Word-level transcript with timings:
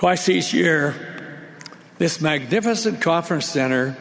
Twice 0.00 0.30
each 0.30 0.54
year, 0.54 0.94
this 1.98 2.22
magnificent 2.22 3.02
conference 3.02 3.44
center 3.44 3.94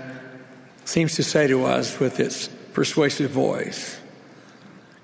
seems 0.86 1.16
to 1.16 1.24
say 1.24 1.48
to 1.48 1.66
us 1.66 2.00
with 2.00 2.22
its 2.22 2.48
persuasive 2.72 3.32
voice 3.32 4.00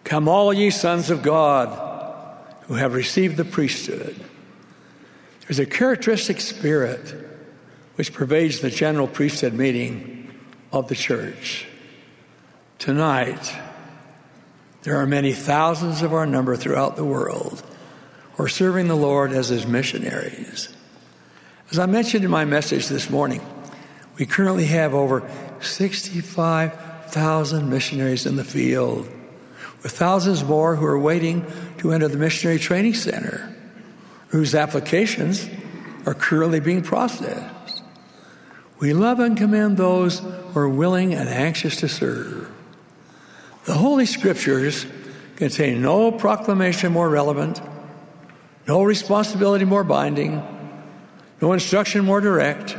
Come, 0.06 0.30
all 0.30 0.54
ye 0.54 0.70
sons 0.70 1.10
of 1.10 1.22
God 1.22 1.68
who 2.68 2.76
have 2.76 2.94
received 2.94 3.36
the 3.36 3.44
priesthood. 3.44 4.16
There's 5.42 5.60
a 5.60 5.66
characteristic 5.66 6.40
spirit 6.40 7.14
which 7.96 8.14
pervades 8.14 8.62
the 8.62 8.70
general 8.70 9.08
priesthood 9.08 9.52
meeting 9.52 10.34
of 10.72 10.88
the 10.88 10.96
church. 10.96 11.68
Tonight, 12.80 13.54
there 14.84 14.96
are 14.96 15.06
many 15.06 15.34
thousands 15.34 16.04
of 16.04 16.14
our 16.14 16.26
number 16.26 16.56
throughout 16.56 16.96
the 16.96 17.04
world 17.04 17.62
who 18.36 18.46
are 18.46 18.48
serving 18.48 18.88
the 18.88 18.96
Lord 18.96 19.34
as 19.34 19.50
his 19.50 19.68
missionaries. 19.68 20.70
As 21.72 21.80
I 21.80 21.88
mentioned 21.88 22.24
in 22.24 22.32
my 22.32 22.46
message 22.46 22.90
this 22.90 23.10
morning, 23.10 23.42
we 24.18 24.28
currently 24.28 24.66
have 24.66 24.94
over 24.94 25.28
65,000 25.62 27.70
missionaries 27.70 28.28
in 28.28 28.36
the 28.36 28.44
field, 28.44 29.10
with 29.82 29.92
thousands 29.92 30.44
more 30.44 30.76
who 30.76 30.86
are 30.86 31.00
waiting 31.00 31.44
to 31.80 31.92
enter 31.92 32.08
the 32.08 32.18
Missionary 32.18 32.60
Training 32.60 32.94
Center, 32.94 33.52
whose 34.28 34.54
applications 34.54 35.50
are 36.06 36.14
currently 36.14 36.60
being 36.60 36.84
processed. 36.84 37.82
We 38.80 38.94
love 38.94 39.20
and 39.20 39.36
commend 39.36 39.78
those 39.78 40.20
who 40.20 40.60
are 40.60 40.70
willing 40.70 41.16
and 41.16 41.28
anxious 41.28 41.78
to 41.78 41.88
serve. 41.88 42.52
The 43.66 43.74
Holy 43.74 44.06
Scriptures 44.06 44.86
contain 45.36 45.82
no 45.82 46.12
proclamation 46.12 46.94
more 46.94 47.10
relevant, 47.10 47.60
no 48.68 48.84
responsibility 48.84 49.66
more 49.66 49.84
binding, 49.84 50.44
no 51.42 51.54
instruction 51.54 52.06
more 52.06 52.22
direct 52.22 52.78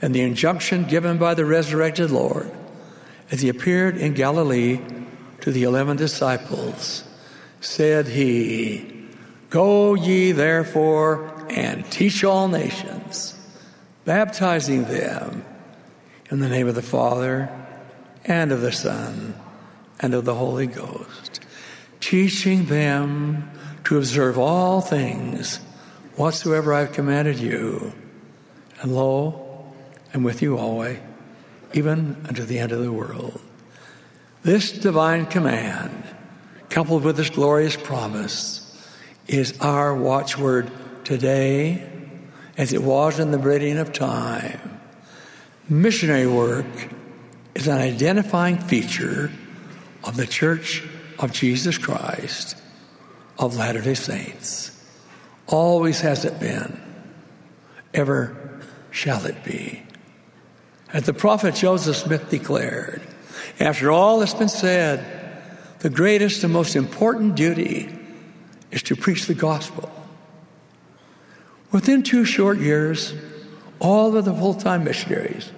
than 0.00 0.12
the 0.12 0.20
injunction 0.20 0.84
given 0.84 1.18
by 1.18 1.34
the 1.34 1.44
resurrected 1.44 2.10
Lord 2.10 2.50
as 3.30 3.40
he 3.40 3.48
appeared 3.48 3.96
in 3.96 4.14
Galilee 4.14 4.80
to 5.40 5.50
the 5.50 5.62
eleven 5.62 5.96
disciples. 5.96 7.04
Said 7.60 8.08
he, 8.08 9.08
Go 9.50 9.94
ye 9.94 10.32
therefore 10.32 11.46
and 11.48 11.88
teach 11.90 12.24
all 12.24 12.48
nations, 12.48 13.38
baptizing 14.04 14.84
them 14.84 15.44
in 16.30 16.40
the 16.40 16.48
name 16.48 16.66
of 16.66 16.74
the 16.74 16.82
Father 16.82 17.48
and 18.24 18.50
of 18.50 18.60
the 18.60 18.72
Son 18.72 19.34
and 20.00 20.14
of 20.14 20.24
the 20.24 20.34
Holy 20.34 20.66
Ghost, 20.66 21.40
teaching 22.00 22.66
them 22.66 23.50
to 23.84 23.98
observe 23.98 24.38
all 24.38 24.80
things 24.80 25.60
whatsoever 26.16 26.74
I've 26.74 26.92
commanded 26.92 27.38
you. 27.38 27.92
And 28.80 28.94
lo, 28.94 29.64
I'm 30.12 30.22
with 30.22 30.42
you 30.42 30.58
always, 30.58 30.98
even 31.72 32.16
unto 32.28 32.44
the 32.44 32.58
end 32.58 32.72
of 32.72 32.80
the 32.80 32.92
world. 32.92 33.40
This 34.42 34.72
divine 34.72 35.26
command, 35.26 36.04
coupled 36.68 37.04
with 37.04 37.16
this 37.16 37.30
glorious 37.30 37.76
promise, 37.76 38.58
is 39.28 39.58
our 39.60 39.94
watchword 39.94 40.70
today 41.04 41.88
as 42.58 42.72
it 42.72 42.82
was 42.82 43.18
in 43.18 43.30
the 43.30 43.38
beginning 43.38 43.78
of 43.78 43.92
time. 43.92 44.80
Missionary 45.68 46.26
work 46.26 46.66
is 47.54 47.68
an 47.68 47.78
identifying 47.78 48.58
feature 48.58 49.30
of 50.04 50.16
the 50.16 50.26
Church 50.26 50.82
of 51.18 51.32
Jesus 51.32 51.78
Christ 51.78 52.56
of 53.38 53.56
Latter 53.56 53.80
day 53.80 53.94
Saints. 53.94 54.71
Always 55.52 56.00
has 56.00 56.24
it 56.24 56.40
been, 56.40 56.80
ever 57.92 58.34
shall 58.90 59.26
it 59.26 59.44
be. 59.44 59.82
As 60.94 61.04
the 61.04 61.12
prophet 61.12 61.54
Joseph 61.54 61.96
Smith 61.96 62.30
declared, 62.30 63.02
after 63.60 63.90
all 63.90 64.20
that's 64.20 64.32
been 64.32 64.48
said, 64.48 65.04
the 65.80 65.90
greatest 65.90 66.42
and 66.42 66.54
most 66.54 66.74
important 66.74 67.34
duty 67.34 67.94
is 68.70 68.82
to 68.84 68.96
preach 68.96 69.26
the 69.26 69.34
gospel. 69.34 69.90
Within 71.70 72.02
two 72.02 72.24
short 72.24 72.58
years, 72.58 73.12
all 73.78 74.16
of 74.16 74.24
the 74.24 74.32
full 74.32 74.54
time 74.54 74.84
missionaries 74.84 75.50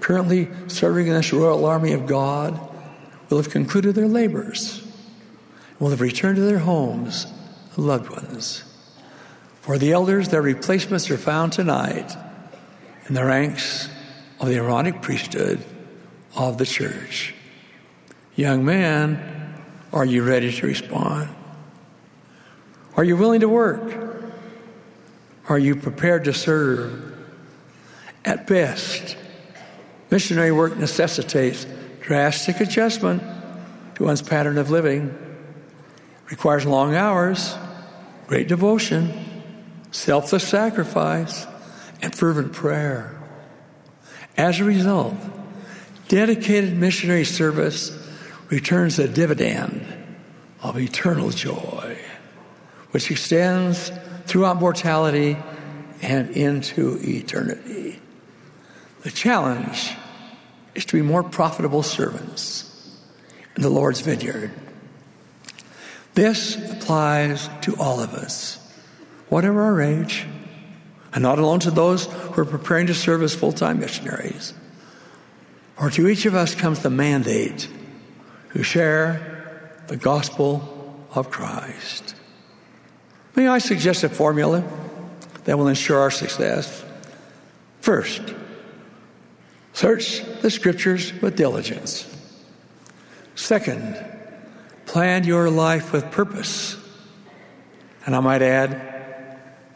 currently 0.00 0.48
serving 0.66 1.06
in 1.06 1.14
this 1.14 1.32
Royal 1.32 1.64
Army 1.64 1.92
of 1.92 2.06
God 2.06 2.58
will 3.30 3.36
have 3.36 3.50
concluded 3.50 3.94
their 3.94 4.08
labors, 4.08 4.80
and 4.80 5.80
will 5.80 5.90
have 5.90 6.00
returned 6.00 6.36
to 6.36 6.42
their 6.42 6.58
homes, 6.58 7.26
loved 7.76 8.10
ones. 8.10 8.64
For 9.68 9.76
the 9.76 9.92
elders, 9.92 10.30
their 10.30 10.40
replacements 10.40 11.10
are 11.10 11.18
found 11.18 11.52
tonight 11.52 12.16
in 13.06 13.12
the 13.12 13.22
ranks 13.22 13.90
of 14.40 14.48
the 14.48 14.54
Aaronic 14.54 15.02
priesthood 15.02 15.62
of 16.34 16.56
the 16.56 16.64
church. 16.64 17.34
Young 18.34 18.64
man, 18.64 19.62
are 19.92 20.06
you 20.06 20.22
ready 20.22 20.50
to 20.50 20.66
respond? 20.66 21.28
Are 22.96 23.04
you 23.04 23.18
willing 23.18 23.40
to 23.40 23.48
work? 23.50 23.92
Are 25.50 25.58
you 25.58 25.76
prepared 25.76 26.24
to 26.24 26.32
serve? 26.32 27.14
At 28.24 28.46
best, 28.46 29.18
missionary 30.10 30.50
work 30.50 30.78
necessitates 30.78 31.66
drastic 32.00 32.60
adjustment 32.60 33.22
to 33.96 34.04
one's 34.04 34.22
pattern 34.22 34.56
of 34.56 34.70
living, 34.70 35.14
requires 36.30 36.64
long 36.64 36.94
hours, 36.94 37.54
great 38.28 38.48
devotion, 38.48 39.27
selfless 39.90 40.46
sacrifice, 40.46 41.46
and 42.02 42.14
fervent 42.14 42.52
prayer. 42.52 43.20
As 44.36 44.60
a 44.60 44.64
result, 44.64 45.16
dedicated 46.08 46.76
missionary 46.76 47.24
service 47.24 47.96
returns 48.50 48.98
a 48.98 49.08
dividend 49.08 49.86
of 50.62 50.78
eternal 50.78 51.30
joy, 51.30 51.98
which 52.92 53.10
extends 53.10 53.90
throughout 54.26 54.60
mortality 54.60 55.36
and 56.02 56.30
into 56.30 56.98
eternity. 57.02 58.00
The 59.02 59.10
challenge 59.10 59.92
is 60.74 60.84
to 60.86 60.96
be 60.96 61.02
more 61.02 61.22
profitable 61.22 61.82
servants 61.82 62.64
in 63.56 63.62
the 63.62 63.70
Lord's 63.70 64.00
vineyard. 64.00 64.52
This 66.14 66.56
applies 66.70 67.48
to 67.62 67.76
all 67.76 68.00
of 68.00 68.14
us, 68.14 68.58
whatever 69.28 69.62
our 69.62 69.80
age, 69.80 70.26
and 71.12 71.22
not 71.22 71.38
alone 71.38 71.60
to 71.60 71.70
those 71.70 72.06
who 72.06 72.42
are 72.42 72.44
preparing 72.44 72.86
to 72.86 72.94
serve 72.94 73.22
as 73.22 73.34
full 73.34 73.52
time 73.52 73.80
missionaries. 73.80 74.54
For 75.76 75.90
to 75.90 76.08
each 76.08 76.26
of 76.26 76.34
us 76.34 76.54
comes 76.54 76.80
the 76.80 76.90
mandate 76.90 77.68
to 78.52 78.62
share 78.62 79.82
the 79.86 79.96
gospel 79.96 81.06
of 81.14 81.30
Christ. 81.30 82.14
May 83.36 83.46
I 83.46 83.58
suggest 83.58 84.02
a 84.04 84.08
formula 84.08 84.64
that 85.44 85.56
will 85.56 85.68
ensure 85.68 86.00
our 86.00 86.10
success? 86.10 86.84
First, 87.80 88.34
Search 89.78 90.24
the 90.40 90.50
scriptures 90.50 91.12
with 91.22 91.36
diligence. 91.36 92.04
Second, 93.36 93.96
plan 94.86 95.22
your 95.22 95.50
life 95.50 95.92
with 95.92 96.10
purpose. 96.10 96.76
And 98.04 98.16
I 98.16 98.18
might 98.18 98.42
add, 98.42 98.97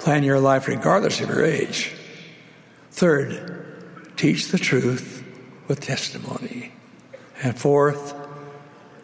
plan 0.02 0.24
your 0.24 0.40
life 0.40 0.66
regardless 0.66 1.20
of 1.20 1.28
your 1.28 1.44
age. 1.44 1.92
Third, 2.90 4.12
teach 4.16 4.48
the 4.48 4.58
truth 4.58 5.24
with 5.68 5.78
testimony. 5.78 6.72
And 7.40 7.56
fourth, 7.56 8.12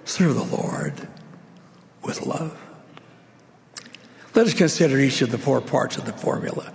serve 0.05 0.35
the 0.35 0.57
Lord 0.57 1.07
with 2.03 2.27
love. 2.27 2.59
Let 4.35 4.49
us 4.49 4.55
consider 4.55 4.99
each 4.99 5.23
of 5.23 5.31
the 5.31 5.39
four 5.39 5.61
parts 5.61 5.97
of 5.97 6.05
the 6.05 6.13
formula. 6.13 6.73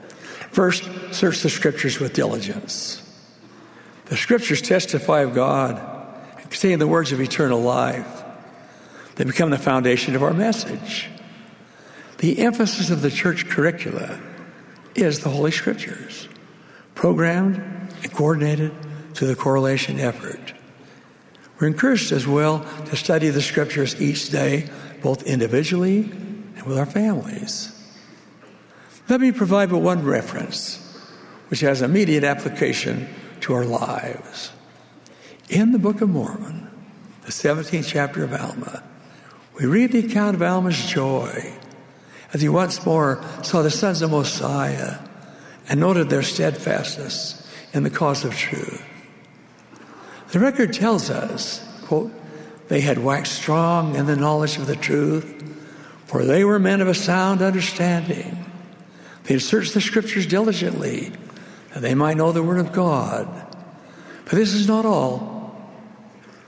First, 0.51 0.89
search 1.11 1.41
the 1.41 1.49
scriptures 1.49 1.99
with 1.99 2.13
diligence. 2.13 3.01
The 4.05 4.15
scriptures 4.15 4.61
testify 4.61 5.21
of 5.21 5.35
God 5.35 5.77
and 6.37 6.49
contain 6.49 6.79
the 6.79 6.87
words 6.87 7.11
of 7.11 7.19
eternal 7.19 7.61
life. 7.61 8.23
They 9.15 9.25
become 9.25 9.49
the 9.49 9.57
foundation 9.57 10.15
of 10.15 10.23
our 10.23 10.33
message. 10.33 11.09
The 12.23 12.39
emphasis 12.39 12.89
of 12.89 13.01
the 13.01 13.11
church 13.11 13.49
curricula 13.49 14.17
is 14.95 15.19
the 15.19 15.29
Holy 15.29 15.51
Scriptures, 15.51 16.29
programmed 16.95 17.57
and 18.01 18.13
coordinated 18.13 18.71
through 19.13 19.27
the 19.27 19.35
correlation 19.35 19.99
effort. 19.99 20.53
We're 21.59 21.67
encouraged 21.67 22.13
as 22.13 22.25
well 22.25 22.65
to 22.85 22.95
study 22.95 23.27
the 23.27 23.41
Scriptures 23.41 24.01
each 24.01 24.29
day, 24.29 24.69
both 25.01 25.23
individually 25.23 26.09
and 26.55 26.63
with 26.63 26.77
our 26.77 26.85
families. 26.85 27.77
Let 29.09 29.19
me 29.19 29.33
provide 29.33 29.69
but 29.69 29.79
one 29.79 30.05
reference, 30.05 30.77
which 31.49 31.59
has 31.59 31.81
immediate 31.81 32.23
application 32.23 33.09
to 33.41 33.53
our 33.53 33.65
lives. 33.65 34.53
In 35.49 35.73
the 35.73 35.77
Book 35.77 35.99
of 35.99 36.07
Mormon, 36.07 36.69
the 37.23 37.33
17th 37.33 37.85
chapter 37.85 38.23
of 38.23 38.31
Alma, 38.31 38.81
we 39.59 39.65
read 39.65 39.91
the 39.91 40.05
account 40.05 40.37
of 40.37 40.41
Alma's 40.41 40.85
joy 40.85 41.53
as 42.33 42.41
he 42.41 42.49
once 42.49 42.85
more 42.85 43.23
saw 43.43 43.61
the 43.61 43.71
sons 43.71 44.01
of 44.01 44.11
Mosiah 44.11 44.97
and 45.69 45.79
noted 45.79 46.09
their 46.09 46.23
steadfastness 46.23 47.47
in 47.73 47.83
the 47.83 47.89
cause 47.89 48.25
of 48.25 48.35
truth. 48.35 48.83
The 50.31 50.39
record 50.39 50.73
tells 50.73 51.09
us, 51.09 51.65
quote, 51.83 52.11
they 52.67 52.81
had 52.81 52.97
waxed 52.97 53.33
strong 53.33 53.95
in 53.95 54.07
the 54.07 54.15
knowledge 54.15 54.57
of 54.57 54.67
the 54.67 54.75
truth, 54.75 55.43
for 56.05 56.25
they 56.25 56.43
were 56.43 56.59
men 56.59 56.81
of 56.81 56.87
a 56.87 56.93
sound 56.93 57.41
understanding. 57.41 58.43
They 59.23 59.35
had 59.35 59.43
searched 59.43 59.73
the 59.73 59.81
scriptures 59.81 60.25
diligently, 60.25 61.11
that 61.73 61.81
they 61.81 61.93
might 61.93 62.17
know 62.17 62.31
the 62.31 62.43
word 62.43 62.59
of 62.59 62.71
God. 62.71 63.27
But 64.25 64.33
this 64.33 64.53
is 64.53 64.67
not 64.67 64.85
all. 64.85 65.55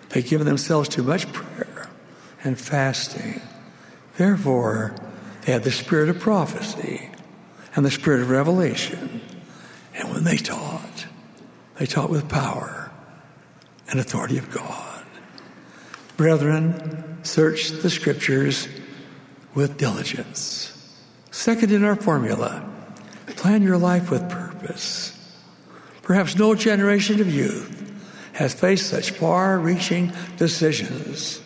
They 0.10 0.22
give 0.22 0.46
themselves 0.46 0.90
to 0.90 1.04
much 1.04 1.32
prayer 1.32 1.90
and 2.44 2.60
fasting. 2.60 3.42
Therefore, 4.18 4.96
they 5.45 5.51
had 5.51 5.63
the 5.63 5.71
spirit 5.71 6.09
of 6.09 6.19
prophecy 6.19 7.09
and 7.75 7.86
the 7.86 7.92
spirit 7.92 8.21
of 8.21 8.30
revelation. 8.31 9.21
And 9.94 10.12
when 10.12 10.24
they 10.24 10.38
taught, 10.38 11.06
they 11.77 11.86
taught 11.86 12.09
with 12.09 12.27
power 12.27 12.92
and 13.89 14.00
authority 14.00 14.39
of 14.39 14.50
God. 14.50 15.06
Brethren, 16.18 17.19
search 17.24 17.69
the 17.69 17.89
scriptures 17.92 18.68
with 19.53 19.77
diligence. 19.77 20.71
Second 21.30 21.71
in 21.71 21.83
our 21.83 21.95
formula, 21.95 22.68
plan 23.27 23.62
your 23.62 23.77
life 23.77 24.09
with 24.09 24.27
purpose. 24.30 25.12
Perhaps 26.01 26.38
no 26.38 26.56
generation 26.56 27.21
of 27.21 27.31
youth 27.31 27.94
has 28.33 28.53
faced 28.53 28.89
such 28.89 29.12
far 29.12 29.59
reaching 29.59 30.12
decisions 30.38 31.39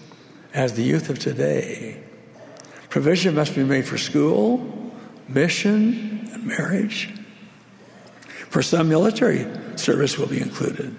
as 0.53 0.73
the 0.73 0.83
youth 0.83 1.09
of 1.09 1.19
today. 1.19 2.01
Provision 2.89 3.35
must 3.35 3.55
be 3.55 3.63
made 3.63 3.85
for 3.85 3.97
school, 3.97 4.91
mission, 5.27 6.27
and 6.33 6.45
marriage. 6.45 7.13
For 8.49 8.63
some, 8.63 8.89
military 8.89 9.45
service 9.77 10.17
will 10.17 10.27
be 10.27 10.41
included. 10.41 10.97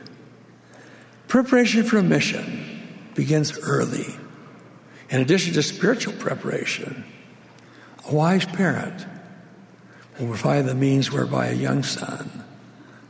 Preparation 1.26 1.82
for 1.82 1.98
a 1.98 2.02
mission 2.02 3.10
begins 3.14 3.58
early. 3.58 4.06
In 5.10 5.20
addition 5.20 5.52
to 5.54 5.62
spiritual 5.62 6.14
preparation, 6.14 7.04
a 8.08 8.14
wise 8.14 8.46
parent 8.46 9.04
will 10.18 10.28
provide 10.28 10.66
the 10.66 10.74
means 10.74 11.10
whereby 11.10 11.48
a 11.48 11.54
young 11.54 11.82
son 11.82 12.44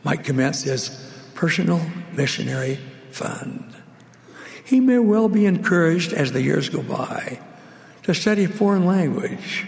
might 0.05 0.25
commence 0.25 0.63
his 0.63 1.13
personal 1.35 1.83
missionary 2.13 2.79
fund. 3.11 3.75
He 4.65 4.81
may 4.81 4.99
well 4.99 5.29
be 5.29 5.45
encouraged 5.45 6.15
as 6.15 6.33
the 6.33 6.43
years 6.43 6.71
go 6.71 6.83
by 6.83 7.41
to 8.13 8.21
study 8.21 8.47
foreign 8.47 8.85
language 8.85 9.67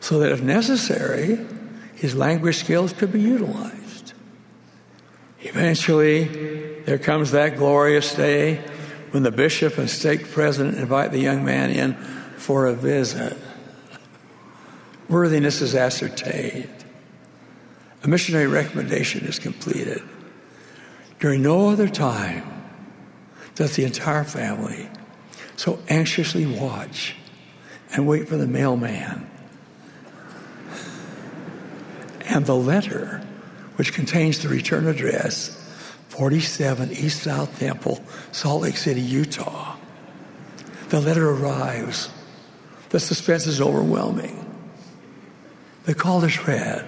so 0.00 0.18
that 0.18 0.32
if 0.32 0.42
necessary, 0.42 1.38
his 1.94 2.14
language 2.14 2.56
skills 2.56 2.92
could 2.92 3.12
be 3.12 3.20
utilized. 3.20 4.14
Eventually, 5.40 6.24
there 6.82 6.98
comes 6.98 7.30
that 7.32 7.56
glorious 7.56 8.14
day 8.14 8.56
when 9.10 9.22
the 9.22 9.30
bishop 9.30 9.78
and 9.78 9.88
stake 9.88 10.30
president 10.30 10.78
invite 10.78 11.12
the 11.12 11.20
young 11.20 11.44
man 11.44 11.70
in 11.70 11.94
for 12.36 12.66
a 12.66 12.72
visit. 12.72 13.36
Worthiness 15.08 15.60
is 15.60 15.74
ascertained. 15.74 16.84
A 18.02 18.08
missionary 18.08 18.46
recommendation 18.46 19.26
is 19.26 19.38
completed. 19.38 20.02
During 21.20 21.42
no 21.42 21.68
other 21.68 21.88
time 21.88 22.42
does 23.54 23.76
the 23.76 23.84
entire 23.84 24.24
family 24.24 24.88
so 25.56 25.78
anxiously 25.88 26.46
watch 26.46 27.14
and 27.92 28.06
wait 28.06 28.28
for 28.28 28.36
the 28.36 28.46
mailman. 28.46 29.28
And 32.24 32.46
the 32.46 32.56
letter, 32.56 33.18
which 33.76 33.92
contains 33.92 34.38
the 34.38 34.48
return 34.48 34.86
address, 34.86 35.58
47 36.08 36.92
East 36.92 37.22
South 37.22 37.58
Temple, 37.58 38.02
Salt 38.32 38.62
Lake 38.62 38.76
City, 38.76 39.00
Utah. 39.00 39.76
The 40.88 41.00
letter 41.00 41.28
arrives. 41.28 42.10
The 42.90 43.00
suspense 43.00 43.46
is 43.46 43.60
overwhelming. 43.60 44.38
The 45.84 45.94
call 45.94 46.22
is 46.24 46.46
read. 46.46 46.86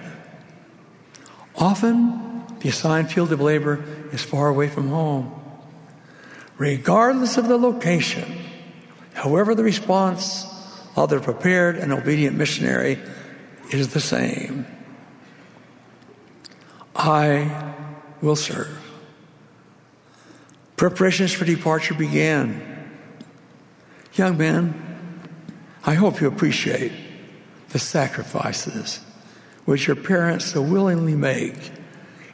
Often, 1.55 2.59
the 2.59 2.69
assigned 2.69 3.11
field 3.11 3.31
of 3.31 3.41
labor 3.41 3.83
is 4.11 4.23
far 4.23 4.47
away 4.47 4.69
from 4.69 4.89
home. 4.89 5.31
Regardless 6.57 7.37
of 7.37 7.47
the 7.47 7.57
location, 7.57 8.39
however, 9.13 9.53
the 9.53 9.63
response 9.63 10.45
of 10.95 11.09
the 11.09 11.19
prepared 11.19 11.75
and 11.75 11.91
obedient 11.91 12.37
missionary 12.37 12.99
is 13.71 13.89
the 13.89 13.99
same 13.99 14.65
I 16.95 17.73
will 18.21 18.35
serve. 18.35 18.81
Preparations 20.77 21.33
for 21.33 21.45
departure 21.45 21.93
began. 21.93 22.89
Young 24.13 24.37
men, 24.37 24.73
I 25.85 25.93
hope 25.93 26.21
you 26.21 26.27
appreciate 26.27 26.93
the 27.69 27.79
sacrifices 27.79 29.01
which 29.65 29.87
your 29.87 29.95
parents 29.95 30.45
so 30.45 30.61
willingly 30.61 31.15
make 31.15 31.71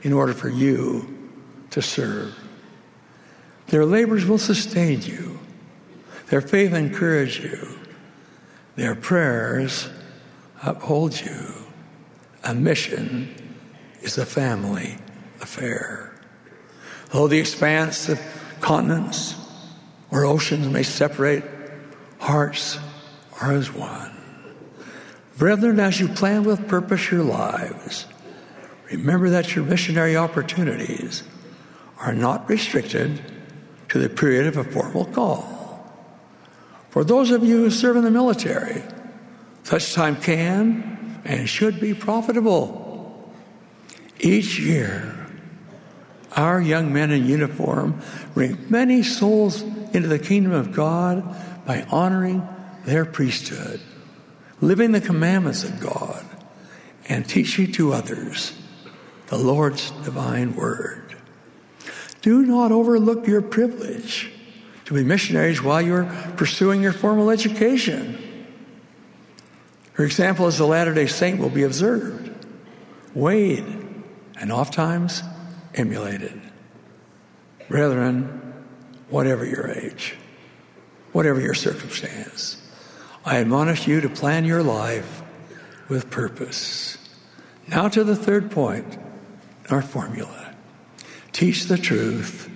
in 0.03 0.13
order 0.13 0.33
for 0.33 0.49
you 0.49 1.31
to 1.71 1.81
serve. 1.81 2.37
Their 3.67 3.85
labors 3.85 4.25
will 4.25 4.37
sustain 4.37 5.01
you, 5.01 5.39
their 6.27 6.41
faith 6.41 6.73
encourage 6.73 7.39
you, 7.39 7.79
their 8.81 8.95
prayers 8.95 9.87
uphold 10.63 11.21
you. 11.21 11.53
A 12.43 12.55
mission 12.55 13.29
is 14.01 14.17
a 14.17 14.25
family 14.25 14.97
affair. 15.39 16.19
Though 17.11 17.27
the 17.27 17.37
expanse 17.37 18.09
of 18.09 18.19
continents 18.59 19.35
or 20.09 20.25
oceans 20.25 20.67
may 20.67 20.81
separate, 20.81 21.43
hearts 22.17 22.79
are 23.39 23.53
as 23.53 23.71
one. 23.71 24.17
Brethren, 25.37 25.79
as 25.79 25.99
you 25.99 26.07
plan 26.07 26.43
with 26.43 26.67
purpose 26.67 27.11
your 27.11 27.23
lives, 27.23 28.07
remember 28.89 29.29
that 29.29 29.55
your 29.55 29.63
missionary 29.63 30.17
opportunities 30.17 31.21
are 31.99 32.13
not 32.13 32.49
restricted 32.49 33.21
to 33.89 33.99
the 33.99 34.09
period 34.09 34.47
of 34.47 34.57
a 34.57 34.63
formal 34.63 35.05
call. 35.05 35.60
For 36.91 37.05
those 37.05 37.31
of 37.31 37.43
you 37.43 37.57
who 37.57 37.71
serve 37.71 37.95
in 37.95 38.03
the 38.03 38.11
military, 38.11 38.83
such 39.63 39.93
time 39.93 40.17
can 40.17 41.21
and 41.23 41.47
should 41.47 41.79
be 41.79 41.93
profitable. 41.93 43.31
Each 44.19 44.60
year, 44.60 45.25
our 46.36 46.62
young 46.62 46.91
men 46.91 47.12
in 47.12 47.25
uniform 47.25 48.01
bring 48.33 48.69
many 48.69 49.03
souls 49.03 49.62
into 49.62 50.10
the 50.10 50.19
kingdom 50.19 50.51
of 50.51 50.74
God 50.74 51.24
by 51.65 51.83
honoring 51.83 52.45
their 52.83 53.05
priesthood, 53.05 53.79
living 54.60 54.91
the 54.91 55.01
commandments 55.01 55.63
of 55.63 55.79
God, 55.79 56.25
and 57.07 57.27
teaching 57.27 57.71
to 57.74 57.93
others 57.93 58.51
the 59.27 59.38
Lord's 59.38 59.91
divine 60.03 60.55
word. 60.55 61.15
Do 62.21 62.45
not 62.45 62.74
overlook 62.74 63.27
your 63.27 63.41
privilege 63.41 64.29
to 64.91 64.95
be 64.95 65.05
missionaries 65.05 65.63
while 65.63 65.81
you're 65.81 66.03
pursuing 66.36 66.81
your 66.81 66.91
formal 66.91 67.29
education. 67.29 68.45
Her 69.93 70.03
example 70.03 70.48
as 70.48 70.60
a 70.60 70.65
Latter 70.65 70.93
day 70.93 71.07
Saint 71.07 71.39
will 71.39 71.50
be 71.50 71.63
observed, 71.63 72.29
weighed, 73.15 73.63
and 74.38 74.51
oftentimes 74.51 75.24
emulated. 75.75 76.41
Brethren, 77.69 78.65
whatever 79.10 79.45
your 79.45 79.71
age, 79.71 80.17
whatever 81.13 81.39
your 81.39 81.53
circumstance, 81.53 82.62
I 83.24 83.38
admonish 83.38 83.88
you 83.88 84.01
to 84.01 84.10
plan 84.10 84.43
your 84.43 84.62
life 84.62 85.21
with 85.88 86.10
purpose. 86.10 86.98
Now 87.65 87.88
to 87.88 88.03
the 88.03 88.17
third 88.17 88.51
point, 88.51 88.98
our 89.69 89.81
formula. 89.81 90.53
Teach 91.31 91.67
the 91.67 91.77
truth 91.77 92.50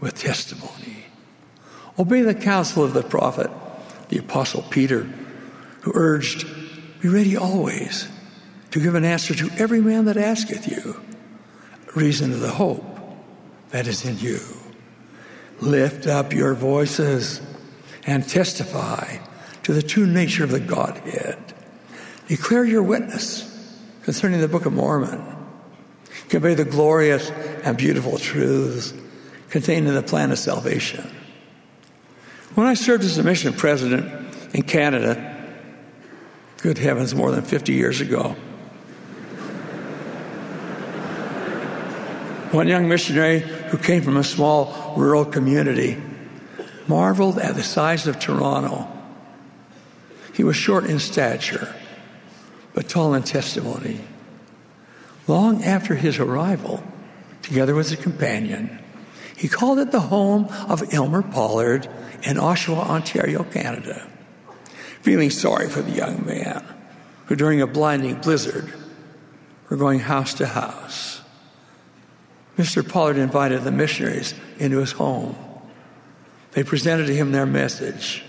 with 0.00 0.18
testimony. 0.18 1.05
Obey 1.98 2.22
the 2.22 2.34
counsel 2.34 2.84
of 2.84 2.92
the 2.92 3.02
prophet, 3.02 3.50
the 4.08 4.18
apostle 4.18 4.62
Peter, 4.70 5.08
who 5.82 5.92
urged, 5.94 6.46
Be 7.00 7.08
ready 7.08 7.36
always 7.36 8.08
to 8.70 8.80
give 8.80 8.94
an 8.94 9.04
answer 9.04 9.34
to 9.34 9.50
every 9.56 9.80
man 9.80 10.04
that 10.04 10.16
asketh 10.16 10.68
you, 10.68 11.00
reason 11.94 12.32
of 12.32 12.40
the 12.40 12.50
hope 12.50 12.84
that 13.70 13.86
is 13.86 14.04
in 14.04 14.18
you. 14.18 14.40
Lift 15.60 16.06
up 16.06 16.34
your 16.34 16.54
voices 16.54 17.40
and 18.06 18.28
testify 18.28 19.16
to 19.62 19.72
the 19.72 19.82
true 19.82 20.06
nature 20.06 20.44
of 20.44 20.50
the 20.50 20.60
Godhead. 20.60 21.38
Declare 22.28 22.64
your 22.64 22.82
witness 22.82 23.52
concerning 24.02 24.40
the 24.40 24.48
Book 24.48 24.66
of 24.66 24.72
Mormon. 24.72 25.22
Convey 26.28 26.54
the 26.54 26.64
glorious 26.64 27.30
and 27.64 27.76
beautiful 27.76 28.18
truths 28.18 28.92
contained 29.48 29.88
in 29.88 29.94
the 29.94 30.02
plan 30.02 30.30
of 30.30 30.38
salvation. 30.38 31.10
When 32.56 32.66
I 32.66 32.74
served 32.74 33.04
as 33.04 33.18
a 33.18 33.22
mission 33.22 33.52
president 33.52 34.34
in 34.52 34.62
Canada, 34.62 35.46
good 36.56 36.78
heavens, 36.78 37.14
more 37.14 37.30
than 37.30 37.44
50 37.44 37.72
years 37.72 38.00
ago, 38.00 38.34
One 42.52 42.68
young 42.68 42.88
missionary 42.88 43.40
who 43.40 43.76
came 43.76 44.02
from 44.02 44.16
a 44.16 44.24
small 44.24 44.94
rural 44.96 45.26
community 45.26 46.00
marveled 46.86 47.38
at 47.38 47.54
the 47.56 47.62
size 47.62 48.06
of 48.06 48.18
Toronto. 48.18 48.88
He 50.32 50.42
was 50.42 50.56
short 50.56 50.86
in 50.86 50.98
stature, 50.98 51.74
but 52.72 52.88
tall 52.88 53.12
in 53.12 53.24
testimony. 53.24 54.00
Long 55.26 55.64
after 55.64 55.96
his 55.96 56.18
arrival, 56.18 56.82
together 57.42 57.74
with 57.74 57.90
his 57.90 58.00
companion, 58.00 58.78
he 59.36 59.48
called 59.48 59.78
it 59.78 59.92
the 59.92 60.00
home 60.00 60.46
of 60.68 60.94
Elmer 60.94 61.22
Pollard 61.22 61.86
in 62.22 62.36
Oshawa, 62.38 62.88
Ontario, 62.88 63.44
Canada, 63.44 64.08
feeling 65.02 65.30
sorry 65.30 65.68
for 65.68 65.82
the 65.82 65.92
young 65.92 66.24
man 66.26 66.64
who, 67.26 67.36
during 67.36 67.60
a 67.60 67.66
blinding 67.66 68.14
blizzard, 68.16 68.72
were 69.68 69.76
going 69.76 70.00
house 70.00 70.34
to 70.34 70.46
house. 70.46 71.20
Mr. 72.56 72.88
Pollard 72.88 73.18
invited 73.18 73.62
the 73.62 73.70
missionaries 73.70 74.34
into 74.58 74.78
his 74.78 74.92
home. 74.92 75.36
They 76.52 76.64
presented 76.64 77.06
to 77.06 77.14
him 77.14 77.32
their 77.32 77.44
message. 77.44 78.24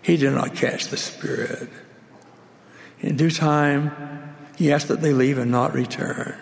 He 0.00 0.16
did 0.16 0.32
not 0.32 0.54
catch 0.54 0.86
the 0.86 0.96
Spirit. 0.96 1.68
In 3.00 3.16
due 3.16 3.30
time, 3.30 4.34
he 4.56 4.72
asked 4.72 4.88
that 4.88 5.02
they 5.02 5.12
leave 5.12 5.36
and 5.36 5.50
not 5.50 5.74
return. 5.74 6.34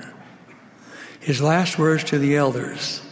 His 1.19 1.43
last 1.43 1.79
words 1.79 2.05
to 2.05 2.19
the 2.21 2.37
elders 2.37 3.03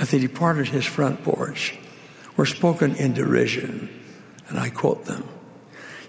as 0.00 0.10
they 0.10 0.18
departed 0.18 0.66
his 0.66 0.86
front 0.86 1.22
porch 1.22 1.78
were 2.36 2.46
spoken 2.46 2.96
in 2.96 3.12
derision, 3.12 3.90
and 4.48 4.58
I 4.58 4.70
quote 4.70 5.04
them 5.04 5.28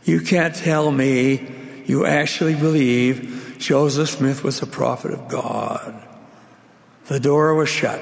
You 0.05 0.21
can't 0.21 0.55
tell 0.55 0.89
me 0.91 1.83
you 1.86 2.05
actually 2.05 2.55
believe 2.55 3.57
Joseph 3.60 4.10
Smith 4.10 4.43
was 4.43 4.62
a 4.62 4.65
prophet 4.65 5.12
of 5.12 5.27
God. 5.27 6.01
The 7.07 7.19
door 7.19 7.53
was 7.53 7.67
shut. 7.67 8.01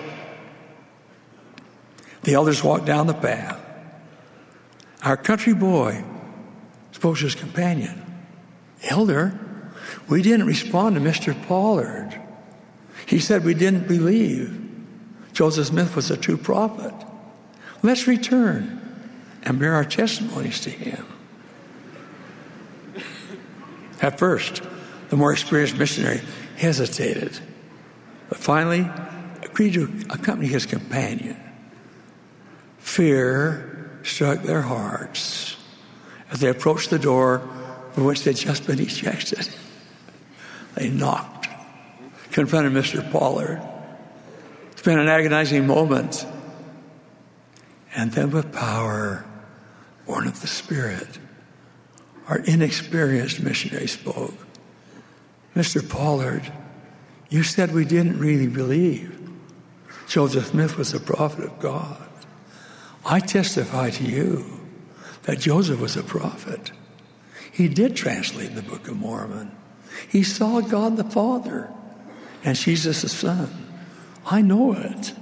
The 2.21 2.35
elders 2.35 2.63
walked 2.63 2.85
down 2.85 3.07
the 3.07 3.13
path. 3.15 3.59
Our 5.01 5.17
country 5.17 5.55
boy 5.55 6.03
spoke 6.91 7.17
to 7.17 7.23
his 7.23 7.33
companion. 7.33 8.05
Elder, 8.83 9.37
we 10.07 10.21
didn't 10.21 10.45
respond 10.45 10.95
to 10.95 11.01
Mr. 11.01 11.33
Pollard. 11.47 12.21
He 13.07 13.17
said 13.17 13.43
we 13.43 13.55
didn't 13.55 13.87
believe 13.87 14.68
Joseph 15.39 15.67
Smith 15.67 15.95
was 15.95 16.11
a 16.11 16.17
true 16.17 16.35
prophet. 16.35 16.93
Let's 17.81 18.07
return 18.07 18.81
and 19.43 19.57
bear 19.57 19.73
our 19.73 19.85
testimonies 19.85 20.59
to 20.59 20.69
him. 20.69 21.05
At 24.01 24.19
first, 24.19 24.61
the 25.07 25.15
more 25.15 25.31
experienced 25.31 25.77
missionary 25.77 26.19
hesitated, 26.57 27.39
but 28.27 28.37
finally 28.37 28.91
agreed 29.41 29.75
to 29.75 29.83
accompany 30.09 30.49
his 30.49 30.65
companion. 30.65 31.37
Fear 32.79 34.01
struck 34.03 34.43
their 34.43 34.63
hearts 34.63 35.55
as 36.31 36.41
they 36.41 36.49
approached 36.49 36.89
the 36.89 36.99
door 36.99 37.47
from 37.93 38.03
which 38.03 38.25
they'd 38.25 38.35
just 38.35 38.67
been 38.67 38.81
ejected. 38.81 39.47
They 40.75 40.89
knocked, 40.89 41.47
confronted 42.29 42.73
Mr. 42.73 43.09
Pollard. 43.09 43.61
Been 44.89 44.97
an 44.97 45.07
agonizing 45.07 45.67
moment. 45.67 46.25
And 47.93 48.11
then, 48.11 48.31
with 48.31 48.51
power 48.51 49.23
born 50.07 50.25
of 50.25 50.41
the 50.41 50.47
Spirit, 50.47 51.19
our 52.27 52.39
inexperienced 52.39 53.39
missionary 53.39 53.85
spoke. 53.85 54.33
Mr. 55.55 55.87
Pollard, 55.87 56.51
you 57.29 57.43
said 57.43 57.71
we 57.71 57.85
didn't 57.85 58.17
really 58.17 58.47
believe 58.47 59.15
Joseph 60.07 60.47
Smith 60.47 60.75
was 60.75 60.91
a 60.95 60.99
prophet 60.99 61.45
of 61.45 61.59
God. 61.59 62.09
I 63.05 63.19
testify 63.19 63.91
to 63.91 64.03
you 64.03 64.59
that 65.25 65.37
Joseph 65.37 65.79
was 65.79 65.97
a 65.97 66.03
prophet. 66.03 66.71
He 67.51 67.67
did 67.67 67.95
translate 67.95 68.55
the 68.55 68.63
Book 68.63 68.87
of 68.87 68.97
Mormon. 68.97 69.55
He 70.07 70.23
saw 70.23 70.61
God 70.61 70.97
the 70.97 71.03
Father 71.03 71.71
and 72.43 72.57
Jesus 72.57 73.03
the 73.03 73.09
Son. 73.09 73.68
I 74.31 74.41
know 74.41 74.73
it. 74.73 75.13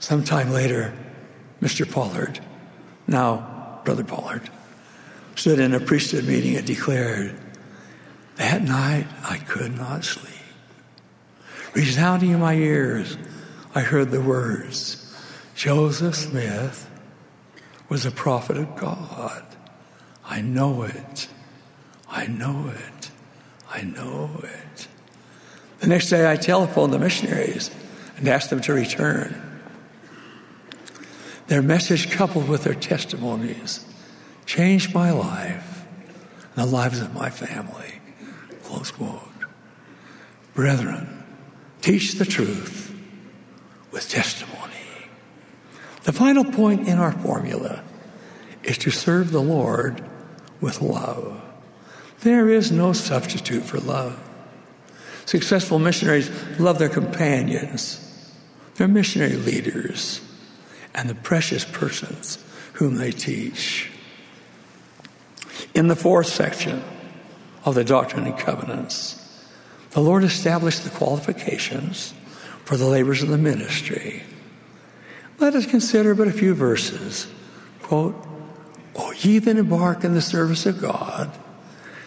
Sometime 0.00 0.50
later, 0.50 0.92
Mr. 1.62 1.90
Pollard, 1.90 2.40
now 3.06 3.80
Brother 3.84 4.02
Pollard, 4.02 4.50
stood 5.36 5.60
in 5.60 5.72
a 5.72 5.80
priesthood 5.80 6.24
meeting 6.24 6.56
and 6.56 6.66
declared, 6.66 7.34
That 8.36 8.62
night 8.62 9.06
I 9.22 9.38
could 9.38 9.76
not 9.76 10.04
sleep. 10.04 10.34
Resounding 11.74 12.30
in 12.30 12.40
my 12.40 12.54
ears, 12.54 13.16
I 13.74 13.80
heard 13.80 14.10
the 14.10 14.20
words, 14.20 15.14
Joseph 15.54 16.16
Smith 16.16 16.90
was 17.88 18.04
a 18.04 18.10
prophet 18.10 18.56
of 18.56 18.76
God. 18.76 19.44
I 20.24 20.40
know 20.40 20.82
it. 20.82 21.28
I 22.08 22.26
know 22.26 22.72
it. 22.74 23.10
I 23.70 23.82
know 23.82 24.40
it. 24.42 24.88
The 25.80 25.86
next 25.86 26.08
day 26.08 26.30
I 26.30 26.36
telephoned 26.36 26.92
the 26.92 26.98
missionaries 26.98 27.70
and 28.16 28.28
asked 28.28 28.50
them 28.50 28.60
to 28.62 28.72
return. 28.72 29.40
Their 31.46 31.62
message, 31.62 32.10
coupled 32.10 32.48
with 32.48 32.64
their 32.64 32.74
testimonies, 32.74 33.84
changed 34.46 34.94
my 34.94 35.10
life 35.10 35.84
and 36.54 36.66
the 36.66 36.70
lives 36.70 37.00
of 37.00 37.12
my 37.14 37.30
family. 37.30 38.00
Close 38.62 38.90
quote. 38.90 39.20
Brethren, 40.54 41.24
teach 41.82 42.14
the 42.14 42.24
truth 42.24 42.94
with 43.90 44.08
testimony. 44.08 44.70
The 46.04 46.12
final 46.12 46.44
point 46.44 46.88
in 46.88 46.98
our 46.98 47.12
formula 47.12 47.82
is 48.62 48.78
to 48.78 48.90
serve 48.90 49.30
the 49.30 49.42
Lord 49.42 50.02
with 50.60 50.80
love. 50.80 51.42
There 52.20 52.48
is 52.48 52.72
no 52.72 52.92
substitute 52.92 53.64
for 53.64 53.78
love. 53.78 54.18
Successful 55.26 55.78
missionaries 55.78 56.30
love 56.58 56.78
their 56.78 56.88
companions, 56.88 58.00
their 58.76 58.88
missionary 58.88 59.36
leaders, 59.36 60.20
and 60.94 61.08
the 61.08 61.14
precious 61.14 61.64
persons 61.64 62.42
whom 62.74 62.96
they 62.96 63.10
teach. 63.10 63.90
In 65.74 65.88
the 65.88 65.96
fourth 65.96 66.26
section 66.26 66.82
of 67.64 67.74
the 67.74 67.84
Doctrine 67.84 68.26
and 68.26 68.38
Covenants, 68.38 69.20
the 69.90 70.00
Lord 70.00 70.24
established 70.24 70.84
the 70.84 70.90
qualifications 70.90 72.14
for 72.64 72.76
the 72.76 72.86
labors 72.86 73.22
of 73.22 73.28
the 73.28 73.38
ministry. 73.38 74.22
Let 75.38 75.54
us 75.54 75.66
consider 75.66 76.14
but 76.14 76.28
a 76.28 76.32
few 76.32 76.54
verses. 76.54 77.26
Quote, 77.82 78.14
O 78.96 79.12
ye 79.12 79.38
that 79.38 79.56
embark 79.56 80.04
in 80.04 80.14
the 80.14 80.22
service 80.22 80.66
of 80.66 80.80
God, 80.80 81.30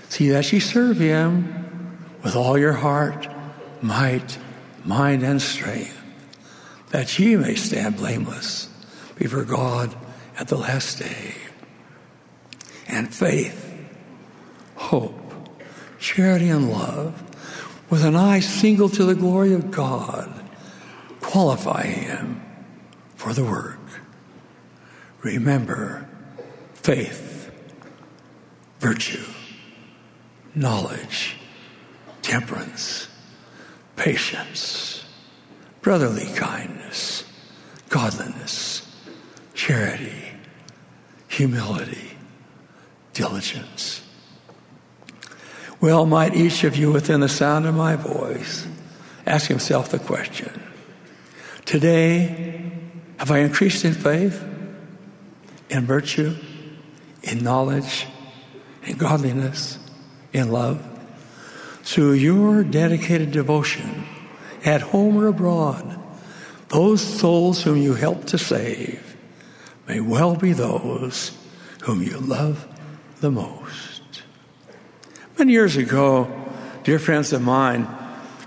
see 0.09 0.29
that 0.29 0.51
ye 0.51 0.59
serve 0.59 0.97
him 0.97 1.66
with 2.23 2.35
all 2.35 2.57
your 2.57 2.73
heart, 2.73 3.27
might, 3.81 4.37
mind, 4.83 5.23
and 5.23 5.41
strength, 5.41 6.01
that 6.89 7.17
ye 7.19 7.35
may 7.35 7.55
stand 7.55 7.97
blameless 7.97 8.69
before 9.15 9.43
God 9.43 9.95
at 10.37 10.47
the 10.47 10.57
last 10.57 10.99
day. 10.99 11.35
And 12.87 13.13
faith, 13.13 13.75
hope, 14.75 15.19
charity, 15.99 16.49
and 16.49 16.71
love, 16.71 17.23
with 17.89 18.03
an 18.03 18.15
eye 18.15 18.39
single 18.39 18.89
to 18.89 19.03
the 19.03 19.15
glory 19.15 19.53
of 19.53 19.71
God, 19.71 20.31
qualify 21.21 21.83
him 21.83 22.41
for 23.15 23.33
the 23.33 23.43
work. 23.43 23.79
Remember 25.23 26.07
faith, 26.73 27.51
virtue, 28.79 29.25
knowledge, 30.53 31.36
temperance, 32.27 33.07
patience, 33.95 35.05
brotherly 35.79 36.25
kindness, 36.35 37.23
godliness, 37.87 38.81
charity, 39.53 40.33
humility, 41.29 42.17
diligence. 43.13 44.01
Well, 45.79 46.05
might 46.05 46.35
each 46.35 46.65
of 46.65 46.75
you 46.75 46.91
within 46.91 47.21
the 47.21 47.29
sound 47.29 47.65
of 47.65 47.75
my 47.75 47.95
voice 47.95 48.67
ask 49.25 49.47
himself 49.47 49.89
the 49.89 49.99
question 49.99 50.51
Today, 51.63 52.73
have 53.19 53.31
I 53.31 53.39
increased 53.39 53.85
in 53.85 53.93
faith, 53.93 54.43
in 55.69 55.85
virtue, 55.85 56.35
in 57.23 57.41
knowledge, 57.41 58.05
in 58.83 58.97
godliness, 58.97 59.79
in 60.33 60.51
love? 60.51 60.96
Through 61.87 62.13
your 62.13 62.65
dedicated 62.65 63.31
devotion, 63.31 64.05
at 64.65 64.81
home 64.81 65.15
or 65.15 65.27
abroad, 65.27 65.97
those 66.67 67.01
souls 67.01 67.63
whom 67.63 67.77
you 67.77 67.93
help 67.93 68.25
to 68.25 68.37
save 68.37 69.15
may 69.87 70.01
well 70.01 70.35
be 70.35 70.51
those 70.51 71.31
whom 71.83 72.03
you 72.03 72.17
love 72.17 72.67
the 73.21 73.31
most. 73.31 74.21
Many 75.39 75.53
years 75.53 75.77
ago, 75.77 76.29
dear 76.83 76.99
friends 76.99 77.31
of 77.31 77.41
mine 77.41 77.87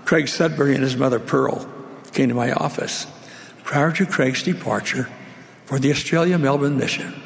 Craig 0.05 0.27
Sudbury 0.27 0.75
and 0.75 0.83
his 0.83 0.95
mother 0.95 1.19
Pearl 1.19 1.67
came 2.13 2.29
to 2.29 2.35
my 2.35 2.51
office 2.51 3.07
prior 3.63 3.91
to 3.93 4.05
Craig's 4.05 4.43
departure 4.43 5.09
for 5.65 5.79
the 5.79 5.89
Australia 5.89 6.37
Melbourne 6.37 6.77
mission. 6.77 7.19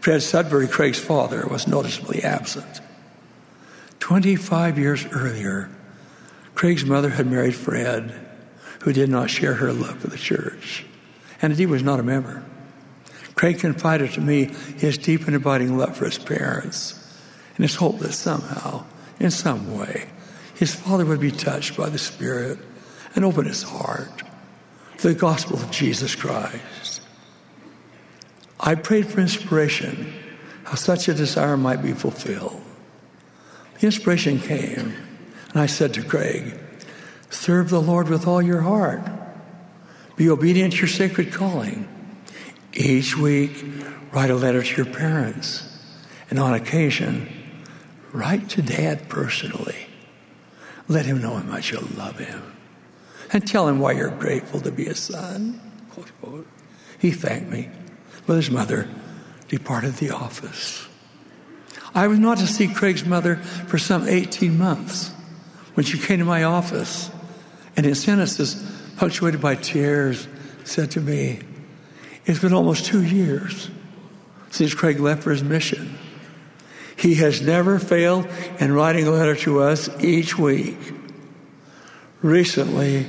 Fred 0.00 0.22
Sudbury, 0.22 0.66
Craig's 0.66 0.98
father, 0.98 1.46
was 1.46 1.68
noticeably 1.68 2.20
absent. 2.24 2.80
25 4.04 4.78
years 4.78 5.06
earlier, 5.12 5.70
Craig's 6.54 6.84
mother 6.84 7.08
had 7.08 7.26
married 7.26 7.54
Fred, 7.54 8.14
who 8.82 8.92
did 8.92 9.08
not 9.08 9.30
share 9.30 9.54
her 9.54 9.72
love 9.72 9.98
for 9.98 10.08
the 10.08 10.18
church, 10.18 10.84
and 11.40 11.54
he 11.54 11.64
was 11.64 11.82
not 11.82 11.98
a 11.98 12.02
member. 12.02 12.44
Craig 13.34 13.60
confided 13.60 14.12
to 14.12 14.20
me 14.20 14.50
his 14.76 14.98
deep 14.98 15.26
and 15.26 15.34
abiding 15.34 15.78
love 15.78 15.96
for 15.96 16.04
his 16.04 16.18
parents 16.18 16.92
and 17.56 17.64
his 17.64 17.76
hope 17.76 17.98
that 18.00 18.12
somehow, 18.12 18.84
in 19.20 19.30
some 19.30 19.74
way, 19.74 20.10
his 20.54 20.74
father 20.74 21.06
would 21.06 21.18
be 21.18 21.30
touched 21.30 21.74
by 21.74 21.88
the 21.88 21.96
Spirit 21.96 22.58
and 23.14 23.24
open 23.24 23.46
his 23.46 23.62
heart 23.62 24.22
to 24.98 25.08
the 25.08 25.18
gospel 25.18 25.56
of 25.56 25.70
Jesus 25.70 26.14
Christ. 26.14 27.00
I 28.60 28.74
prayed 28.74 29.06
for 29.06 29.22
inspiration, 29.22 30.12
how 30.64 30.74
such 30.74 31.08
a 31.08 31.14
desire 31.14 31.56
might 31.56 31.80
be 31.80 31.94
fulfilled. 31.94 32.63
The 33.78 33.86
inspiration 33.86 34.40
came, 34.40 34.94
and 35.50 35.60
I 35.60 35.66
said 35.66 35.94
to 35.94 36.02
Craig, 36.02 36.58
Serve 37.30 37.70
the 37.70 37.80
Lord 37.80 38.08
with 38.08 38.26
all 38.26 38.40
your 38.40 38.60
heart. 38.60 39.02
Be 40.16 40.30
obedient 40.30 40.74
to 40.74 40.78
your 40.80 40.88
sacred 40.88 41.32
calling. 41.32 41.88
Each 42.72 43.16
week, 43.16 43.64
write 44.12 44.30
a 44.30 44.36
letter 44.36 44.62
to 44.62 44.76
your 44.76 44.92
parents. 44.94 45.68
And 46.30 46.38
on 46.38 46.54
occasion, 46.54 47.28
write 48.12 48.48
to 48.50 48.62
dad 48.62 49.08
personally. 49.08 49.86
Let 50.88 51.06
him 51.06 51.20
know 51.20 51.34
how 51.34 51.42
much 51.42 51.72
you 51.72 51.80
love 51.96 52.18
him. 52.18 52.42
And 53.32 53.46
tell 53.46 53.66
him 53.66 53.80
why 53.80 53.92
you're 53.92 54.10
grateful 54.10 54.60
to 54.60 54.70
be 54.70 54.86
a 54.86 54.94
son. 54.94 55.60
He 56.98 57.10
thanked 57.10 57.50
me, 57.50 57.68
but 58.26 58.36
his 58.36 58.50
mother 58.50 58.88
departed 59.48 59.94
the 59.94 60.10
office. 60.10 60.83
I 61.94 62.08
was 62.08 62.18
not 62.18 62.38
to 62.38 62.46
see 62.46 62.66
Craig's 62.66 63.04
mother 63.04 63.36
for 63.36 63.78
some 63.78 64.08
18 64.08 64.58
months 64.58 65.12
when 65.74 65.86
she 65.86 65.98
came 65.98 66.18
to 66.18 66.24
my 66.24 66.42
office 66.42 67.10
and 67.76 67.86
in 67.86 67.94
sentences 67.94 68.62
punctuated 68.96 69.40
by 69.40 69.54
tears 69.54 70.26
said 70.64 70.90
to 70.92 71.00
me, 71.00 71.40
It's 72.26 72.40
been 72.40 72.52
almost 72.52 72.86
two 72.86 73.02
years 73.02 73.70
since 74.50 74.74
Craig 74.74 74.98
left 75.00 75.22
for 75.22 75.30
his 75.30 75.42
mission. 75.42 75.98
He 76.96 77.16
has 77.16 77.42
never 77.42 77.78
failed 77.78 78.26
in 78.58 78.72
writing 78.72 79.06
a 79.06 79.10
letter 79.10 79.36
to 79.36 79.62
us 79.62 79.88
each 80.02 80.38
week. 80.38 80.78
Recently, 82.22 83.06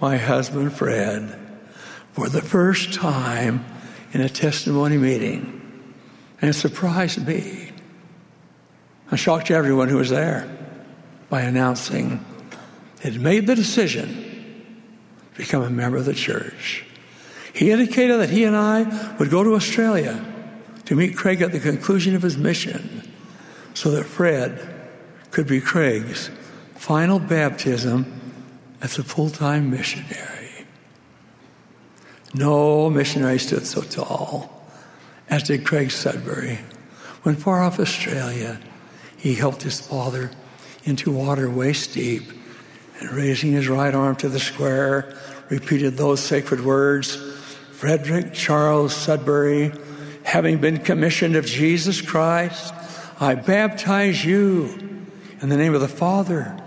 my 0.00 0.16
husband 0.16 0.72
Fred, 0.72 1.38
for 2.12 2.28
the 2.28 2.40
first 2.40 2.94
time 2.94 3.64
in 4.12 4.20
a 4.20 4.28
testimony 4.28 4.96
meeting, 4.96 5.60
and 6.40 6.50
it 6.50 6.54
surprised 6.54 7.26
me, 7.26 7.63
I 9.14 9.16
shocked 9.16 9.52
everyone 9.52 9.88
who 9.88 9.98
was 9.98 10.10
there 10.10 10.44
by 11.30 11.42
announcing 11.42 12.24
had 13.00 13.20
made 13.20 13.46
the 13.46 13.54
decision 13.54 14.08
to 15.34 15.38
become 15.38 15.62
a 15.62 15.70
member 15.70 15.98
of 15.98 16.04
the 16.04 16.14
church. 16.14 16.84
He 17.52 17.70
indicated 17.70 18.18
that 18.18 18.30
he 18.30 18.42
and 18.42 18.56
I 18.56 19.14
would 19.18 19.30
go 19.30 19.44
to 19.44 19.54
Australia 19.54 20.20
to 20.86 20.96
meet 20.96 21.16
Craig 21.16 21.42
at 21.42 21.52
the 21.52 21.60
conclusion 21.60 22.16
of 22.16 22.22
his 22.22 22.36
mission 22.36 23.08
so 23.72 23.92
that 23.92 24.02
Fred 24.02 24.74
could 25.30 25.46
be 25.46 25.60
Craig's 25.60 26.28
final 26.74 27.20
baptism 27.20 28.20
as 28.80 28.98
a 28.98 29.04
full 29.04 29.30
time 29.30 29.70
missionary. 29.70 30.66
No 32.34 32.90
missionary 32.90 33.38
stood 33.38 33.64
so 33.64 33.82
tall 33.82 34.66
as 35.30 35.44
did 35.44 35.64
Craig 35.64 35.92
Sudbury. 35.92 36.58
When 37.22 37.36
far 37.36 37.62
off 37.62 37.78
Australia, 37.78 38.58
he 39.24 39.34
helped 39.34 39.62
his 39.62 39.80
father 39.80 40.30
into 40.84 41.10
water 41.10 41.48
waist 41.48 41.94
deep 41.94 42.24
and 43.00 43.10
raising 43.12 43.52
his 43.52 43.66
right 43.68 43.94
arm 43.94 44.14
to 44.14 44.28
the 44.28 44.38
square, 44.38 45.16
repeated 45.48 45.96
those 45.96 46.20
sacred 46.20 46.62
words 46.62 47.16
Frederick 47.72 48.34
Charles 48.34 48.94
Sudbury, 48.94 49.72
having 50.24 50.58
been 50.58 50.76
commissioned 50.76 51.36
of 51.36 51.46
Jesus 51.46 52.02
Christ, 52.02 52.74
I 53.18 53.34
baptize 53.34 54.22
you 54.22 54.66
in 55.40 55.48
the 55.48 55.56
name 55.56 55.74
of 55.74 55.80
the 55.80 55.88
Father 55.88 56.62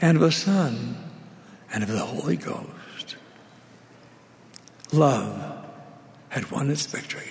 and 0.00 0.16
of 0.16 0.22
the 0.22 0.32
Son 0.32 0.96
and 1.72 1.84
of 1.84 1.90
the 1.90 2.00
Holy 2.00 2.36
Ghost. 2.36 3.14
Love 4.90 5.64
had 6.30 6.50
won 6.50 6.72
its 6.72 6.86
victory. 6.86 7.30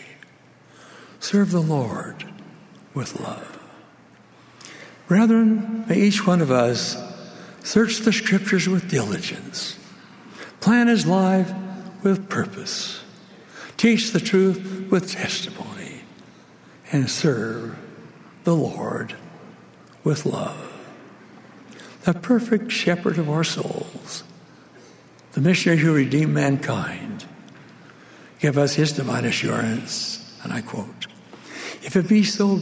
Serve 1.20 1.52
the 1.52 1.60
Lord 1.60 2.24
with 2.94 3.20
love. 3.20 3.59
Brethren, 5.10 5.86
may 5.88 6.02
each 6.02 6.28
one 6.28 6.40
of 6.40 6.52
us 6.52 6.96
search 7.64 7.98
the 8.02 8.14
scriptures 8.14 8.70
with 8.70 8.92
diligence, 8.92 9.76
plan 10.62 10.88
his 10.88 11.08
life 11.08 11.52
with 12.04 12.30
purpose, 12.30 13.02
teach 13.76 14.12
the 14.12 14.20
truth 14.20 14.88
with 14.92 15.12
testimony, 15.12 16.02
and 16.92 17.10
serve 17.10 17.76
the 18.44 18.56
Lord 18.56 19.16
with 20.04 20.28
love. 20.28 20.72
The 22.04 22.14
perfect 22.14 22.72
shepherd 22.72 23.18
of 23.18 23.32
our 23.32 23.44
souls, 23.44 24.24
the 25.32 25.42
missionary 25.42 25.80
who 25.80 25.92
redeemed 25.92 26.36
mankind, 26.36 27.26
give 28.40 28.60
us 28.60 28.76
his 28.76 28.92
divine 28.92 29.26
assurance, 29.26 30.40
and 30.44 30.54
I 30.54 30.62
quote, 30.62 31.08
if 31.82 31.96
it 31.96 32.08
be 32.08 32.24
so, 32.24 32.60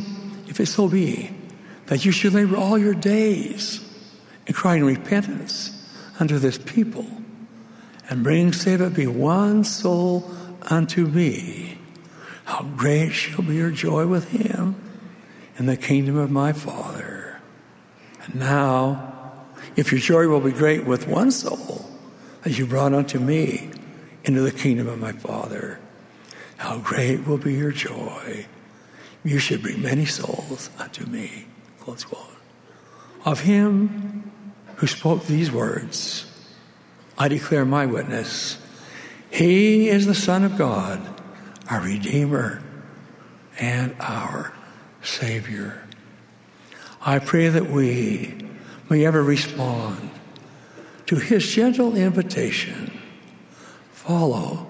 if 0.47 0.61
it 0.61 0.67
so 0.67 0.87
be 0.87 1.31
that 1.87 2.05
you 2.05 2.11
should 2.11 2.33
labor 2.33 2.55
all 2.55 2.77
your 2.77 2.93
days 2.93 3.83
in 4.45 4.53
crying 4.53 4.85
repentance 4.85 5.73
unto 6.19 6.37
this 6.39 6.57
people, 6.57 7.05
and 8.09 8.23
bring, 8.23 8.53
save 8.53 8.81
it 8.81 8.93
be 8.93 9.07
one 9.07 9.63
soul 9.63 10.29
unto 10.63 11.05
me, 11.05 11.77
how 12.45 12.63
great 12.77 13.11
shall 13.11 13.43
be 13.43 13.55
your 13.55 13.71
joy 13.71 14.07
with 14.07 14.29
him 14.29 14.75
in 15.57 15.65
the 15.65 15.77
kingdom 15.77 16.17
of 16.17 16.31
my 16.31 16.53
Father. 16.53 17.39
And 18.23 18.35
now, 18.35 19.13
if 19.75 19.91
your 19.91 19.99
joy 19.99 20.27
will 20.27 20.39
be 20.39 20.51
great 20.51 20.85
with 20.85 21.07
one 21.07 21.31
soul 21.31 21.85
that 22.43 22.57
you 22.57 22.65
brought 22.65 22.93
unto 22.93 23.19
me 23.19 23.69
into 24.23 24.41
the 24.41 24.51
kingdom 24.51 24.87
of 24.87 24.99
my 24.99 25.11
Father, 25.11 25.79
how 26.57 26.79
great 26.79 27.27
will 27.27 27.37
be 27.37 27.53
your 27.53 27.71
joy. 27.71 28.45
You 29.23 29.39
should 29.39 29.61
bring 29.61 29.81
many 29.81 30.05
souls 30.05 30.69
unto 30.79 31.05
me. 31.05 31.46
Of 33.25 33.41
him 33.41 34.31
who 34.75 34.87
spoke 34.87 35.25
these 35.25 35.51
words, 35.51 36.25
I 37.17 37.27
declare 37.27 37.65
my 37.65 37.85
witness. 37.85 38.57
He 39.29 39.89
is 39.89 40.05
the 40.05 40.15
Son 40.15 40.43
of 40.43 40.57
God, 40.57 41.01
our 41.69 41.81
Redeemer 41.81 42.61
and 43.59 43.95
our 43.99 44.53
Savior. 45.01 45.83
I 47.01 47.19
pray 47.19 47.47
that 47.47 47.69
we 47.69 48.35
may 48.89 49.05
ever 49.05 49.23
respond 49.23 50.09
to 51.05 51.15
his 51.15 51.47
gentle 51.49 51.95
invitation 51.95 52.91
follow 53.91 54.67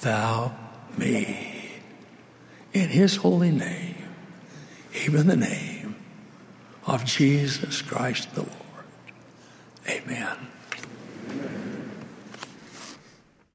thou 0.00 0.54
me. 0.96 1.80
In 2.72 2.88
his 2.88 3.16
holy 3.16 3.50
name, 3.50 3.96
even 5.04 5.26
the 5.26 5.36
name 5.36 5.69
of 6.90 7.04
Jesus 7.04 7.82
Christ 7.82 8.34
the 8.34 8.42
Lord. 8.42 8.84
Amen. 9.88 10.36